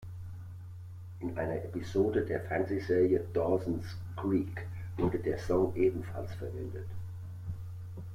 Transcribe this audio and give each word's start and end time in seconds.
In 1.19 1.37
einer 1.37 1.57
Episode 1.63 2.25
der 2.25 2.41
Fernsehserie 2.41 3.23
"Dawson’s 3.35 3.95
Creek" 4.17 4.65
wurde 4.97 5.19
der 5.19 5.37
Song 5.37 5.75
ebenfalls 5.75 6.33
verwendet. 6.33 6.87